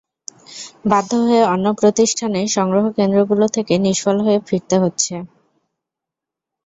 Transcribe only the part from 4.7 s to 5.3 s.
হচ্ছে।